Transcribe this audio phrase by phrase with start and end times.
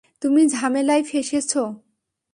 [0.21, 1.61] তুমি ঝামেলায় ফেঁসেছো?